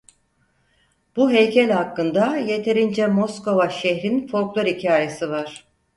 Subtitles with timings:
[1.15, 5.67] Bu heykel hakkında yeterince Moskova şehrin folklor hikâyesi var.